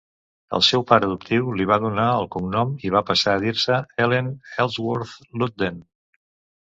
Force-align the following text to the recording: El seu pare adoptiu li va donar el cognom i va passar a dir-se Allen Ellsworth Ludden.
El 0.59 0.63
seu 0.67 0.83
pare 0.91 1.05
adoptiu 1.09 1.51
li 1.59 1.67
va 1.73 1.77
donar 1.83 2.07
el 2.13 2.25
cognom 2.35 2.73
i 2.89 2.93
va 2.95 3.03
passar 3.11 3.35
a 3.37 3.43
dir-se 3.47 3.81
Allen 4.07 4.33
Ellsworth 4.65 5.15
Ludden. 5.43 5.79